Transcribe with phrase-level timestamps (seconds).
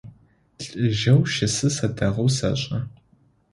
[0.63, 2.79] Лӏыжъэу щысыр сэ дэгъоу сэшӏэ.